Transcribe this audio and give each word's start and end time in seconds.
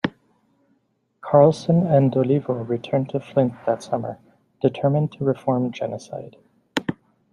Carlson 1.21 1.85
and 1.85 2.17
Olivo 2.17 2.55
returned 2.55 3.09
to 3.09 3.19
Flint 3.19 3.53
that 3.67 3.83
summer, 3.83 4.17
determined 4.59 5.11
to 5.11 5.23
reform 5.23 5.71
Genocide. 5.71 6.37